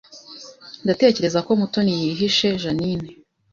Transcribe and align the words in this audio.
Ndatekereza 0.83 1.39
ko 1.45 1.51
Mutoni 1.59 1.93
yihishe 2.01 2.47
Jeaninne 2.61 3.09